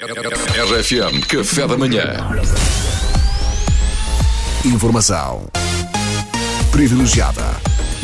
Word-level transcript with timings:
RFM 0.00 1.26
Café 1.28 1.66
da 1.66 1.76
Manhã. 1.76 2.02
Informação 4.64 5.46
privilegiada 6.72 7.42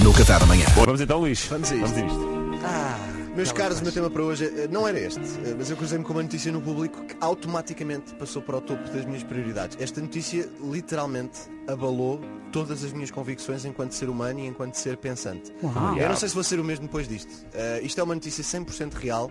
no 0.04 0.12
Café 0.12 0.38
da 0.38 0.44
Manhã. 0.44 0.66
Vamos 0.74 1.00
então, 1.00 1.20
Luís. 1.20 1.46
Vamos 1.46 1.72
a 1.72 1.74
isto. 1.74 1.86
Vamos 1.86 2.02
a 2.02 2.06
isto. 2.06 3.34
Meus 3.34 3.50
caros, 3.50 3.80
o 3.80 3.82
meu 3.82 3.92
tema 3.92 4.10
para 4.10 4.22
hoje 4.22 4.44
eh, 4.44 4.68
não 4.70 4.86
era 4.86 5.00
este, 5.00 5.20
eh, 5.20 5.54
mas 5.56 5.70
eu 5.70 5.76
cruzei-me 5.78 6.04
com 6.04 6.12
uma 6.12 6.22
notícia 6.22 6.52
no 6.52 6.60
público 6.60 7.02
que 7.02 7.16
automaticamente 7.18 8.14
passou 8.16 8.42
para 8.42 8.58
o 8.58 8.60
topo 8.60 8.82
das 8.90 9.06
minhas 9.06 9.22
prioridades. 9.22 9.78
Esta 9.80 9.98
notícia 9.98 10.50
literalmente 10.62 11.40
abalou 11.66 12.20
todas 12.52 12.84
as 12.84 12.92
minhas 12.92 13.10
convicções 13.10 13.64
enquanto 13.64 13.92
ser 13.92 14.10
humano 14.10 14.40
e 14.40 14.46
enquanto 14.46 14.74
ser 14.74 14.98
pensante. 14.98 15.50
Eu 15.98 16.08
não 16.10 16.16
sei 16.16 16.28
se 16.28 16.34
vou 16.34 16.44
ser 16.44 16.60
o 16.60 16.64
mesmo 16.64 16.84
depois 16.84 17.08
disto. 17.08 17.32
Eh, 17.54 17.80
isto 17.82 17.98
é 17.98 18.04
uma 18.04 18.14
notícia 18.14 18.44
100% 18.44 18.92
real 18.92 19.30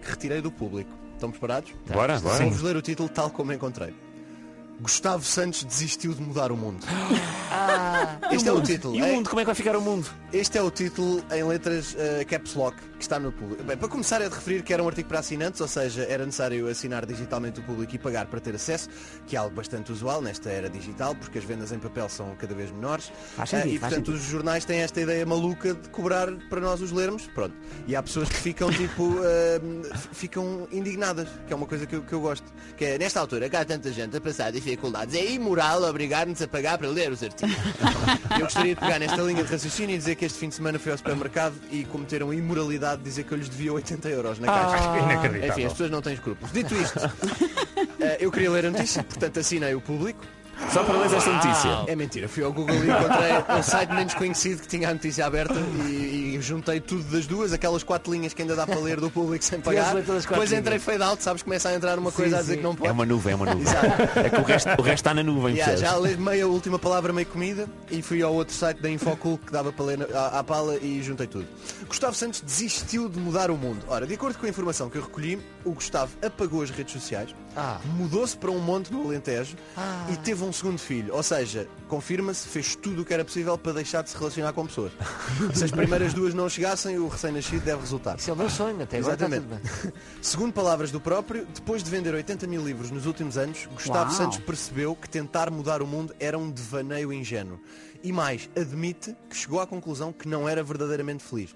que 0.00 0.10
retirei 0.10 0.40
do 0.40 0.52
público. 0.52 1.03
Estão 1.14 1.30
preparados? 1.30 1.72
Bora, 1.92 2.18
bora. 2.20 2.38
Vou-vos 2.44 2.60
ler 2.60 2.76
o 2.76 2.82
título 2.82 3.08
tal 3.08 3.30
como 3.30 3.52
encontrei. 3.52 3.94
Gustavo 4.80 5.24
Santos 5.24 5.64
desistiu 5.64 6.12
de 6.12 6.20
mudar 6.20 6.50
o 6.50 6.56
mundo. 6.56 6.84
este 8.32 8.48
é 8.48 8.52
o 8.52 8.60
título. 8.60 8.96
E 8.96 9.02
o 9.02 9.04
é- 9.04 9.12
mundo? 9.12 9.30
Como 9.30 9.40
é 9.40 9.44
que 9.44 9.46
vai 9.46 9.54
ficar 9.54 9.76
o 9.76 9.80
mundo? 9.80 10.06
Este 10.34 10.58
é 10.58 10.62
o 10.62 10.68
título 10.68 11.24
em 11.32 11.44
letras 11.44 11.94
eh, 11.96 12.24
caps 12.24 12.54
lock 12.56 12.76
que 12.98 13.02
está 13.02 13.20
no 13.20 13.30
público. 13.30 13.62
Bem, 13.62 13.76
para 13.76 13.86
começar 13.88 14.20
é 14.20 14.28
de 14.28 14.34
referir 14.34 14.62
que 14.64 14.72
era 14.72 14.82
um 14.82 14.88
artigo 14.88 15.08
para 15.08 15.20
assinantes, 15.20 15.60
ou 15.60 15.68
seja, 15.68 16.02
era 16.08 16.24
necessário 16.26 16.66
assinar 16.68 17.06
digitalmente 17.06 17.60
o 17.60 17.62
público 17.62 17.94
e 17.94 17.98
pagar 17.98 18.26
para 18.26 18.40
ter 18.40 18.52
acesso, 18.54 18.88
que 19.28 19.36
é 19.36 19.38
algo 19.38 19.54
bastante 19.54 19.92
usual 19.92 20.20
nesta 20.20 20.50
era 20.50 20.68
digital, 20.68 21.14
porque 21.14 21.38
as 21.38 21.44
vendas 21.44 21.70
em 21.70 21.78
papel 21.78 22.08
são 22.08 22.34
cada 22.34 22.52
vez 22.52 22.72
menores. 22.72 23.12
Faz 23.36 23.50
sentido, 23.50 23.74
e 23.74 23.78
faz 23.78 23.94
portanto 23.94 24.16
os 24.16 24.22
jornais 24.24 24.64
têm 24.64 24.78
esta 24.80 25.00
ideia 25.00 25.24
maluca 25.24 25.72
de 25.74 25.88
cobrar 25.90 26.32
para 26.50 26.60
nós 26.60 26.80
os 26.80 26.90
lermos. 26.90 27.28
Pronto. 27.28 27.54
E 27.86 27.94
há 27.94 28.02
pessoas 28.02 28.28
que 28.28 28.36
ficam 28.36 28.70
tipo 28.74 29.14
f- 29.92 30.08
ficam 30.12 30.66
indignadas, 30.72 31.28
que 31.46 31.52
é 31.52 31.56
uma 31.56 31.66
coisa 31.66 31.86
que 31.86 31.94
eu, 31.94 32.02
que 32.02 32.12
eu 32.12 32.20
gosto. 32.20 32.52
Que 32.76 32.86
é 32.86 32.98
nesta 32.98 33.20
altura, 33.20 33.48
cá 33.48 33.60
há 33.60 33.64
tanta 33.64 33.92
gente 33.92 34.16
a 34.16 34.20
passar 34.20 34.50
dificuldades, 34.50 35.14
é 35.14 35.30
imoral 35.30 35.82
obrigar-nos 35.84 36.42
a 36.42 36.48
pagar 36.48 36.76
para 36.78 36.88
ler 36.88 37.12
os 37.12 37.22
artigos. 37.22 37.54
Eu 38.34 38.40
gostaria 38.46 38.74
de 38.74 38.80
pegar 38.80 38.98
nesta 38.98 39.20
linha 39.22 39.44
de 39.44 39.50
raciocínio 39.52 39.94
e 39.94 39.98
dizer 39.98 40.16
que 40.16 40.23
este 40.24 40.38
fim 40.38 40.48
de 40.48 40.54
semana 40.54 40.78
fui 40.78 40.90
ao 40.90 40.98
supermercado 40.98 41.54
e 41.70 41.84
cometeram 41.84 42.30
a 42.30 42.34
imoralidade 42.34 42.98
de 42.98 43.04
dizer 43.08 43.24
que 43.24 43.32
eu 43.32 43.38
lhes 43.38 43.48
devia 43.48 43.72
80 43.72 44.08
euros 44.08 44.38
na 44.38 44.46
caixa. 44.46 45.46
Enfim, 45.48 45.64
as 45.64 45.72
pessoas 45.72 45.90
não 45.90 46.02
têm 46.02 46.14
escrúpulos. 46.14 46.52
Dito 46.52 46.74
isto, 46.74 46.98
eh, 48.00 48.18
eu 48.20 48.30
queria 48.30 48.50
ler 48.50 48.66
a 48.66 48.70
notícia, 48.70 49.02
portanto 49.02 49.40
assinei 49.40 49.74
o 49.74 49.80
público. 49.80 50.24
Só 50.72 50.82
para 50.82 50.98
ler 50.98 51.12
esta 51.14 51.32
notícia. 51.32 51.84
É 51.86 51.94
mentira, 51.94 52.28
fui 52.28 52.42
ao 52.42 52.52
Google 52.52 52.74
e 52.76 52.88
encontrei 52.90 53.58
um 53.58 53.62
site 53.62 53.92
menos 53.92 54.14
conhecido 54.14 54.60
que 54.62 54.66
tinha 54.68 54.88
a 54.90 54.92
notícia 54.94 55.24
aberta 55.24 55.54
e, 55.86 56.34
e 56.36 56.38
juntei 56.42 56.80
tudo 56.80 57.04
das 57.04 57.26
duas, 57.26 57.52
aquelas 57.52 57.84
quatro 57.84 58.12
linhas 58.12 58.34
que 58.34 58.42
ainda 58.42 58.56
dá 58.56 58.66
para 58.66 58.80
ler 58.80 58.98
do 59.00 59.08
público 59.08 59.44
sem 59.44 59.60
pagar. 59.60 59.94
ler 59.94 60.04
todas 60.04 60.20
as 60.22 60.26
quatro 60.26 60.42
Depois 60.44 60.52
entrei 60.58 60.78
fade 60.80 61.02
out, 61.02 61.22
sabes, 61.22 61.42
começa 61.44 61.68
a 61.68 61.74
entrar 61.74 61.96
uma 61.98 62.10
coisa 62.10 62.38
a 62.38 62.40
dizer 62.40 62.56
que 62.56 62.62
não 62.62 62.74
pode. 62.74 62.88
É 62.88 62.92
uma 62.92 63.06
nuvem, 63.06 63.32
é 63.32 63.36
uma 63.36 63.46
nuvem. 63.46 63.62
Exato. 63.62 64.18
É 64.18 64.30
que 64.30 64.36
o 64.40 64.42
resto, 64.42 64.68
o 64.78 64.82
resto 64.82 64.94
está 64.94 65.14
na 65.14 65.22
nuvem, 65.22 65.54
Yeah, 65.54 65.72
percebes? 65.74 65.92
já 65.92 65.98
li 66.08 66.16
meia 66.16 66.48
última 66.48 66.78
palavra, 66.78 67.12
meio 67.12 67.26
comida 67.28 67.68
e 67.90 68.02
fui 68.02 68.20
ao 68.22 68.34
outro 68.34 68.54
site 68.54 68.80
da 68.82 68.90
Infocul 68.90 69.38
que 69.38 69.52
dava 69.52 69.72
para 69.72 69.84
ler 69.84 69.98
na- 69.98 70.06
à, 70.18 70.40
à 70.40 70.44
pala 70.44 70.76
e 70.78 71.00
juntei 71.02 71.28
tudo. 71.28 71.46
Gustavo 71.86 72.14
Santos 72.16 72.40
desistiu 72.40 73.08
de 73.08 73.18
mudar 73.20 73.50
o 73.50 73.56
mundo. 73.56 73.78
Ora, 73.86 74.06
de 74.06 74.14
acordo 74.14 74.36
com 74.38 74.46
a 74.46 74.48
informação 74.48 74.90
que 74.90 74.98
eu 74.98 75.02
recolhi, 75.02 75.38
o 75.64 75.70
Gustavo 75.72 76.10
apagou 76.24 76.62
as 76.62 76.70
redes 76.70 76.92
sociais, 76.92 77.32
Ah. 77.56 77.80
mudou-se 77.96 78.36
para 78.36 78.50
um 78.50 78.58
monte 78.58 78.92
no 78.92 79.04
Alentejo 79.04 79.56
e 80.12 80.16
teve 80.16 80.42
um 80.44 80.52
segundo 80.52 80.78
filho. 80.78 81.14
Ou 81.14 81.22
seja, 81.22 81.68
confirma-se, 81.88 82.48
fez 82.48 82.74
tudo 82.74 83.02
o 83.02 83.04
que 83.04 83.14
era 83.14 83.24
possível 83.24 83.56
para 83.56 83.72
deixar 83.72 84.02
de 84.02 84.10
se 84.10 84.16
relacionar 84.16 84.52
com 84.52 84.66
pessoas. 84.66 84.92
Se 85.54 85.64
as 85.64 85.70
primeiras 85.70 86.12
duas 86.12 86.34
não 86.34 86.48
chegassem, 86.48 86.98
o 86.98 87.08
recém-nascido 87.08 87.64
deve 87.64 87.80
resultar. 87.80 88.16
Isso 88.16 88.30
é 88.30 88.32
o 88.32 88.36
meu 88.36 88.50
sonho, 88.50 88.82
até 88.82 88.98
agora 88.98 89.14
Exatamente. 89.14 89.46
Segundo 90.20 90.52
palavras 90.52 90.90
do 90.90 91.00
próprio, 91.00 91.46
depois 91.54 91.82
de 91.82 91.90
vender 91.90 92.14
80 92.14 92.46
mil 92.46 92.64
livros 92.64 92.90
nos 92.90 93.06
últimos 93.06 93.36
anos, 93.36 93.66
Gustavo 93.72 94.10
Uau. 94.10 94.22
Santos 94.22 94.38
percebeu 94.38 94.94
que 94.96 95.08
tentar 95.08 95.50
mudar 95.50 95.82
o 95.82 95.86
mundo 95.86 96.14
era 96.18 96.38
um 96.38 96.50
devaneio 96.50 97.12
ingênuo. 97.12 97.60
E 98.02 98.12
mais, 98.12 98.50
admite 98.54 99.16
que 99.30 99.36
chegou 99.36 99.60
à 99.60 99.66
conclusão 99.66 100.12
que 100.12 100.28
não 100.28 100.46
era 100.48 100.62
verdadeiramente 100.62 101.24
feliz. 101.24 101.54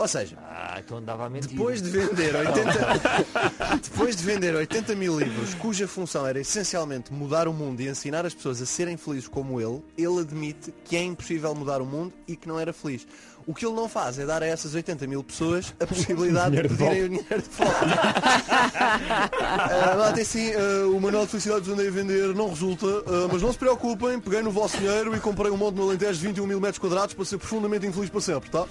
Ou 0.00 0.08
seja, 0.08 0.38
Ah, 0.42 0.80
então 0.82 0.96
andava 0.96 1.26
a 1.26 1.28
mentir. 1.30 1.50
depois 1.50 1.82
de 1.82 1.90
vender 1.90 2.34
80, 2.34 3.80
depois 3.84 4.16
de 4.16 4.24
vender 4.24 4.54
80 4.54 4.94
mil 4.96 5.18
livros, 5.18 5.52
cuja 5.52 5.86
função 5.86 6.26
era 6.26 6.40
essencialmente 6.40 7.12
mudar 7.12 7.46
o 7.46 7.52
mundo 7.52 7.80
e 7.82 7.88
ensinar 7.88 8.24
as 8.24 8.32
pessoas 8.32 8.62
a 8.62 8.66
serem 8.66 8.96
felizes 8.96 9.28
como 9.28 9.60
ele, 9.60 9.82
ele 9.98 10.20
admite 10.20 10.72
que 10.86 10.96
é 10.96 11.02
impossível 11.04 11.54
mudar 11.54 11.82
o 11.82 11.86
mundo 11.86 12.14
e 12.26 12.34
que 12.34 12.48
não 12.48 12.58
era 12.58 12.72
feliz. 12.72 13.06
O 13.46 13.54
que 13.54 13.66
ele 13.66 13.74
não 13.74 13.88
faz 13.90 14.18
é 14.18 14.24
dar 14.24 14.42
a 14.42 14.46
essas 14.46 14.74
80 14.74 15.06
mil 15.06 15.22
pessoas 15.24 15.74
a 15.80 15.86
possibilidade 15.86 16.56
de 16.56 16.68
pedirem 16.68 17.04
o 17.04 17.08
dinheiro 17.08 17.42
de 17.42 17.48
volta. 17.58 17.86
Tem 20.14 20.24
sim, 20.24 20.52
ah, 20.54 20.86
o 20.88 21.00
manual 21.00 21.24
de 21.24 21.30
felicidade 21.30 21.62
que 21.62 21.72
andei 21.72 21.88
a 21.88 21.90
vender 21.90 22.34
não 22.34 22.48
resulta, 22.48 22.86
ah, 22.86 23.28
mas 23.30 23.42
não 23.42 23.52
se 23.52 23.58
preocupem, 23.58 24.18
peguei 24.20 24.42
no 24.42 24.50
vosso 24.50 24.76
dinheiro 24.78 25.14
e 25.14 25.20
comprei 25.20 25.50
um 25.50 25.56
monte 25.56 25.76
no 25.76 25.82
Alentejo 25.82 26.18
de 26.20 26.26
21 26.28 26.46
mil 26.46 26.60
metros 26.60 26.78
quadrados 26.78 27.14
para 27.14 27.24
ser 27.24 27.36
profundamente 27.38 27.86
infeliz 27.86 28.08
para 28.10 28.20
sempre, 28.20 28.50
tá? 28.50 28.66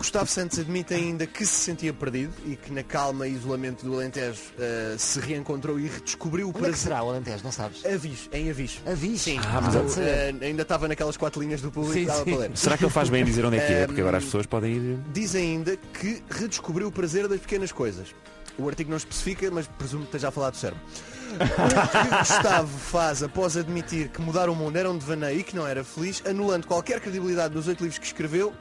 Gustavo 0.00 0.26
Santos 0.30 0.58
admite 0.58 0.94
ainda 0.94 1.26
que 1.26 1.44
se 1.44 1.52
sentia 1.52 1.92
perdido 1.92 2.32
e 2.46 2.56
que 2.56 2.72
na 2.72 2.82
calma 2.82 3.28
e 3.28 3.34
isolamento 3.34 3.84
do 3.84 3.92
Alentejo 3.94 4.40
ah, 4.58 4.96
se 4.98 5.20
reencontrou 5.20 5.78
e 5.78 5.88
redescobriu 5.88 6.46
o 6.46 6.48
Onde 6.48 6.56
é 6.56 6.60
que 6.62 6.68
prazer. 6.68 6.82
será 6.84 7.02
o 7.02 7.10
Alentejo, 7.10 7.44
não 7.44 7.52
sabes? 7.52 7.84
Aviso, 7.84 8.30
em 8.32 8.48
aviso. 8.50 8.78
Aviso. 8.86 9.18
Sim, 9.24 9.38
Ah, 9.44 9.60
mas 9.60 9.64
mas 9.66 9.74
eu, 9.74 9.80
há 9.82 9.84
de 9.84 9.90
ser. 9.92 10.34
ah, 10.40 10.44
ainda 10.46 10.62
estava 10.62 10.88
naquelas 10.88 11.18
quatro 11.18 11.42
linhas 11.42 11.60
do 11.60 11.70
público 11.70 11.92
Sim, 11.92 12.00
que 12.00 12.06
dava 12.06 12.24
sim. 12.24 12.30
para 12.30 12.40
ler. 12.40 12.50
Será 12.56 12.78
que 12.78 12.84
ele 12.84 12.90
faz 12.92 13.10
bem 13.10 13.20
em 13.20 13.24
dizer 13.26 13.44
onde 13.44 13.58
é 13.58 13.66
que 13.66 13.72
é? 13.74 13.86
Porque 13.86 14.00
agora 14.00 14.16
as 14.16 14.24
pessoas 14.24 14.46
podem 14.46 14.72
ir. 14.72 14.98
Diz 15.12 15.34
ainda 15.34 15.76
que 15.76 16.22
redescobriu 16.30 16.88
o 16.88 16.92
prazer 16.92 17.28
das 17.28 17.38
pequenas 17.40 17.70
coisas. 17.70 18.08
O 18.58 18.66
artigo 18.68 18.88
não 18.90 18.96
especifica, 18.96 19.50
mas 19.50 19.66
presumo 19.66 20.02
que 20.04 20.08
esteja 20.08 20.28
a 20.28 20.30
falar 20.30 20.48
do 20.50 20.56
cérebro. 20.56 20.82
O 21.32 22.08
que 22.10 22.16
Gustavo 22.18 22.78
faz 22.78 23.22
após 23.22 23.56
admitir 23.56 24.08
que 24.08 24.20
mudar 24.20 24.48
o 24.48 24.54
mundo 24.54 24.76
era 24.76 24.90
um 24.90 24.96
devaneio 24.98 25.40
e 25.40 25.42
que 25.42 25.54
não 25.54 25.66
era 25.66 25.84
feliz, 25.84 26.22
anulando 26.26 26.66
qualquer 26.66 27.00
credibilidade 27.00 27.54
dos 27.54 27.68
oito 27.68 27.80
livros 27.82 27.98
que 27.98 28.06
escreveu, 28.06 28.52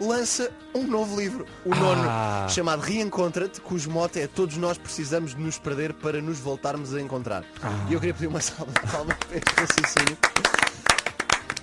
lança 0.00 0.50
um 0.74 0.86
novo 0.86 1.18
livro, 1.18 1.46
o 1.64 1.74
nono, 1.74 2.02
Ah. 2.06 2.46
chamado 2.48 2.80
Reencontra-te, 2.82 3.60
cujo 3.60 3.90
mote 3.90 4.20
é 4.20 4.26
Todos 4.26 4.56
nós 4.56 4.76
precisamos 4.78 5.34
de 5.34 5.40
nos 5.40 5.58
perder 5.58 5.92
para 5.94 6.20
nos 6.20 6.38
voltarmos 6.38 6.94
a 6.94 7.00
encontrar. 7.00 7.44
E 7.88 7.94
eu 7.94 8.00
queria 8.00 8.14
pedir 8.14 8.26
uma 8.26 8.40
salva 8.40 8.72
de 8.72 8.90
palmas 8.90 9.16
para 9.16 9.36
este 9.36 9.54
raciocínio. 9.54 10.18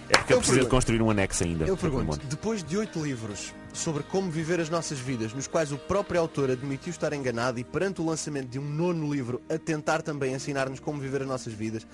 É 0.10 0.18
porque 0.18 0.34
Eu 0.34 0.38
ele 0.38 0.46
precisa 0.46 0.60
de 0.62 0.68
construir 0.68 1.02
um 1.02 1.10
anexo 1.10 1.44
ainda. 1.44 1.66
Eu 1.66 1.78
pergunto, 1.78 2.20
depois 2.26 2.64
de 2.64 2.78
oito 2.78 3.02
livros 3.04 3.54
sobre 3.74 4.04
como 4.04 4.30
viver 4.30 4.60
as 4.60 4.70
nossas 4.70 5.00
vidas, 5.00 5.34
nos 5.34 5.48
quais 5.48 5.72
o 5.72 5.78
próprio 5.78 6.22
autor 6.22 6.52
admitiu 6.52 6.92
estar 6.92 7.12
enganado 7.12 7.60
e 7.60 7.64
perante 7.64 8.00
o 8.00 8.06
lançamento 8.06 8.48
de 8.48 8.60
um 8.60 8.64
nono 8.64 9.12
livro 9.12 9.42
a 9.50 9.58
tentar 9.58 10.02
também 10.02 10.34
ensinar-nos 10.34 10.80
como 10.80 11.02
viver 11.02 11.24
as 11.24 11.28
nossas 11.28 11.54
vidas, 11.54 11.86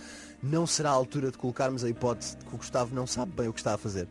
não 0.44 0.67
será 0.67 0.90
a 0.90 0.94
altura 0.94 1.31
de 1.31 1.38
colocarmos 1.38 1.84
a 1.84 1.90
hipótese 1.90 2.38
de 2.38 2.45
que 2.45 2.56
o 2.56 2.57
Gustavo 2.57 2.94
não 2.94 3.07
sabe 3.07 3.31
bem 3.31 3.47
o 3.47 3.53
que 3.53 3.59
está 3.59 3.73
a 3.73 3.78
fazer? 3.78 4.07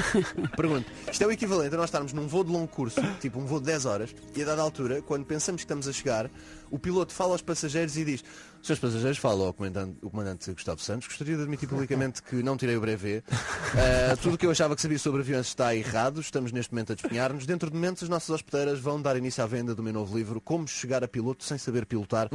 Pergunto, 0.56 0.90
isto 1.10 1.22
é 1.22 1.26
o 1.26 1.30
equivalente 1.30 1.74
a 1.74 1.78
nós 1.78 1.86
estarmos 1.86 2.12
num 2.12 2.26
voo 2.26 2.42
de 2.42 2.50
longo 2.50 2.68
curso, 2.68 3.00
tipo 3.20 3.38
um 3.38 3.44
voo 3.44 3.60
de 3.60 3.66
10 3.66 3.84
horas, 3.84 4.14
e 4.34 4.42
a 4.42 4.44
dada 4.44 4.62
altura, 4.62 5.02
quando 5.02 5.24
pensamos 5.24 5.60
que 5.60 5.64
estamos 5.66 5.86
a 5.86 5.92
chegar, 5.92 6.30
o 6.70 6.78
piloto 6.78 7.12
fala 7.12 7.32
aos 7.32 7.42
passageiros 7.42 7.96
e 7.96 8.04
diz 8.04 8.24
Senhores 8.62 8.78
passageiros, 8.78 9.16
fala 9.16 9.46
ao 9.46 9.54
comandante, 9.54 9.96
o 10.02 10.10
comandante 10.10 10.52
Gustavo 10.52 10.82
Santos, 10.82 11.08
gostaria 11.08 11.34
de 11.34 11.42
admitir 11.42 11.66
publicamente 11.66 12.22
que 12.22 12.42
não 12.42 12.58
tirei 12.58 12.76
o 12.76 12.80
brevet. 12.80 13.24
Ah, 13.30 14.14
tudo 14.20 14.34
o 14.34 14.38
que 14.38 14.44
eu 14.44 14.50
achava 14.50 14.76
que 14.76 14.82
sabia 14.82 14.98
sobre 14.98 15.22
aviões 15.22 15.46
está 15.46 15.74
errado, 15.74 16.20
estamos 16.20 16.52
neste 16.52 16.70
momento 16.70 16.92
a 16.92 16.96
despenhar-nos. 17.10 17.44
Dentro 17.44 17.68
de 17.68 17.74
momentos, 17.74 18.04
as 18.04 18.08
nossas 18.08 18.30
hospedeiras 18.30 18.78
vão 18.78 19.02
dar 19.02 19.16
início 19.16 19.42
à 19.42 19.46
venda 19.46 19.74
do 19.74 19.82
meu 19.82 19.92
novo 19.92 20.16
livro, 20.16 20.40
Como 20.40 20.68
Chegar 20.68 21.02
a 21.02 21.08
Piloto 21.08 21.42
Sem 21.42 21.58
Saber 21.58 21.84
Pilotar. 21.84 22.30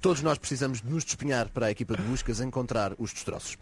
Todos 0.00 0.22
nós 0.22 0.38
precisamos 0.38 0.80
de 0.80 0.88
nos 0.88 1.04
despenhar 1.04 1.48
para 1.48 1.66
a 1.66 1.70
equipa 1.70 1.96
de 1.96 2.02
buscas 2.02 2.40
encontrar 2.40 2.94
os 2.98 3.12
destroços. 3.12 3.56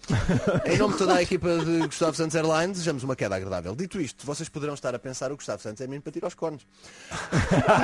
Em 0.66 0.76
nome 0.76 0.92
de 0.92 0.98
toda 0.98 1.14
a 1.14 1.22
equipa 1.22 1.58
de 1.58 1.86
Gustavo 1.86 2.14
Santos 2.14 2.36
Airlines, 2.36 2.72
desejamos 2.72 3.02
uma 3.02 3.16
queda 3.16 3.36
agradável. 3.36 3.74
Dito 3.74 4.00
isto, 4.00 4.26
vocês 4.26 4.48
poderão 4.48 4.74
estar 4.74 4.94
a 4.94 4.98
pensar 4.98 5.32
o 5.32 5.36
Gustavo 5.36 5.62
Santos 5.62 5.80
é 5.80 5.86
menino 5.86 6.02
para 6.02 6.12
tirar 6.12 6.28
os 6.28 6.34
cornos. 6.34 6.66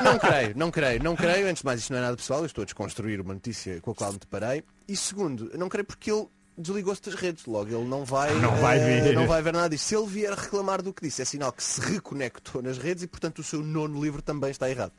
Não 0.05 0.19
creio, 0.19 0.53
não 0.57 0.71
creio, 0.71 1.03
não 1.03 1.17
creio. 1.17 1.49
Antes 1.49 1.61
de 1.61 1.67
mais, 1.67 1.81
isto 1.81 1.93
não 1.93 1.99
é 1.99 2.03
nada 2.03 2.17
pessoal. 2.17 2.41
Eu 2.41 2.47
estou 2.47 2.63
a 2.63 2.65
desconstruir 2.67 3.21
uma 3.21 3.33
notícia 3.33 3.81
com 3.81 3.93
a 3.93 3.95
qual 3.95 4.13
me 4.13 4.19
deparei. 4.19 4.63
E 4.87 4.97
segundo, 4.97 5.51
não 5.57 5.69
creio 5.69 5.85
porque 5.85 6.11
ele 6.11 6.29
desligou-se 6.59 7.03
das 7.03 7.15
redes. 7.15 7.45
Logo, 7.47 7.69
ele 7.69 7.85
não 7.89 8.05
vai, 8.05 8.33
Não 8.35 8.55
vai 8.57 8.79
eh, 8.79 9.01
ver. 9.01 9.15
não 9.15 9.27
vai 9.27 9.43
ver 9.43 9.53
nada 9.53 9.69
disso. 9.71 9.85
Se 9.85 9.97
ele 9.97 10.07
vier 10.07 10.33
reclamar 10.33 10.83
do 10.83 10.93
que 10.93 11.03
disse, 11.03 11.23
é 11.23 11.25
sinal 11.25 11.53
que 11.53 11.63
se 11.63 11.81
reconectou 11.81 12.63
nas 12.63 12.79
redes 12.79 13.03
e, 13.03 13.07
portanto, 13.07 13.39
o 13.41 13.43
seu 13.43 13.63
nono 13.63 14.03
livro 14.03 14.23
também 14.23 14.51
está 14.51 14.69
errado. 14.71 14.93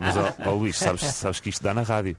Mas, 0.00 0.16
ó, 0.16 0.34
ó, 0.46 0.54
Luís, 0.54 0.76
sabes, 0.76 1.02
sabes 1.02 1.40
que 1.40 1.48
isto 1.48 1.62
dá 1.62 1.72
na 1.74 1.82
rádio. 1.82 2.16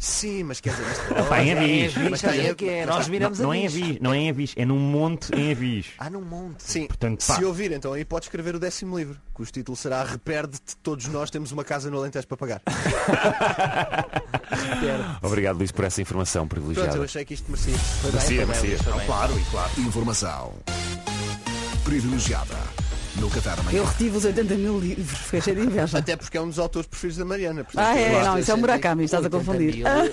Sim, 0.00 0.44
mas 0.44 0.60
quer 0.60 0.70
dizer, 0.70 0.84
mas, 1.12 1.26
Pá, 1.26 1.42
em 1.42 1.50
É, 1.50 1.58
avis. 1.58 1.94
Mas 1.96 2.22
o 2.22 2.54
que 2.54 2.68
é? 2.68 2.86
mas 2.86 2.94
Nós 2.94 3.08
viramos 3.08 3.38
Não 3.40 3.52
é 3.52 3.58
em 3.58 3.66
avis. 3.66 3.98
não 4.00 4.14
é 4.14 4.18
em 4.18 4.30
avis, 4.30 4.54
é 4.56 4.64
num 4.64 4.78
monte 4.78 5.34
em 5.34 5.50
avis. 5.50 5.86
Ah, 5.98 6.08
num 6.08 6.20
monte. 6.20 6.62
Sim, 6.62 6.86
Portanto, 6.86 7.26
pá. 7.26 7.34
se 7.34 7.44
ouvir, 7.44 7.72
então 7.72 7.92
aí 7.92 8.04
pode 8.04 8.26
escrever 8.26 8.54
o 8.54 8.60
décimo 8.60 8.96
livro, 8.96 9.20
cujo 9.34 9.50
título 9.50 9.76
será 9.76 10.04
Reperde-te, 10.04 10.76
todos 10.84 11.06
nós 11.08 11.30
temos 11.32 11.50
uma 11.50 11.64
casa 11.64 11.90
no 11.90 11.98
Alentejo 11.98 12.28
para 12.28 12.36
pagar. 12.36 12.62
Obrigado, 15.22 15.56
Luís, 15.58 15.72
por 15.72 15.84
essa 15.84 16.00
informação 16.02 16.46
Pronto, 16.46 16.64
privilegiada. 16.64 16.98
eu 16.98 17.04
achei 17.04 17.24
que 17.24 17.34
isto 17.34 17.50
merecia. 17.50 17.74
Merecia, 18.04 18.46
merecia. 18.46 18.78
Claro, 19.06 19.38
e 19.38 19.44
claro. 19.50 19.70
Informação 19.78 20.54
privilegiada 21.84 22.54
no 23.16 23.28
Qatar 23.30 23.58
Eu 23.72 23.84
retive 23.84 24.16
os 24.16 24.24
80 24.24 24.54
mil 24.54 24.78
livros, 24.78 25.18
fiquei 25.18 25.40
cheio 25.40 25.56
de 25.56 25.62
inveja. 25.66 25.98
Até 25.98 26.14
porque 26.16 26.36
é 26.36 26.40
um 26.40 26.46
dos 26.48 26.58
autores 26.58 26.86
preferidos 26.86 27.18
da 27.18 27.24
Mariana. 27.24 27.66
Ah, 27.76 27.98
é, 27.98 28.22
não, 28.22 28.38
isso 28.38 28.50
é 28.50 28.54
o. 28.54 28.58
Murakami, 28.58 29.04
estás 29.04 29.24
a 29.24 29.26
80 29.26 29.44
confundir. 29.44 29.84
Ah, 29.86 30.04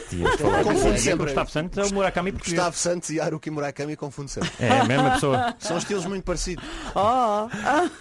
O 0.94 0.98
sempre. 0.98 1.26
Gustavo 1.26 1.52
Santos 1.52 1.78
é 1.78 1.84
o 1.84 1.94
Murakami 1.94 2.32
português. 2.32 2.56
Gustavo 2.56 2.76
Santos 2.78 3.10
e 3.12 3.20
Haruki 3.20 3.52
Murakami 3.52 3.96
confundo 3.96 4.30
sempre. 4.30 4.50
É 4.60 4.80
a 4.80 4.86
mesma 4.86 5.12
pessoa. 5.12 5.56
São 5.60 5.78
estilos 5.78 6.06
muito 6.06 6.24
parecidos. 6.24 6.64
oh, 6.96 7.48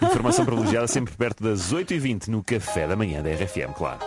Informação 0.05 0.43
privilegiada 0.45 0.87
sempre 0.87 1.13
perto 1.15 1.43
das 1.43 1.71
8h20 1.71 2.27
no 2.29 2.43
Café 2.43 2.87
da 2.87 2.95
Manhã 2.95 3.21
da 3.21 3.29
RFM, 3.29 3.73
claro. 3.77 3.99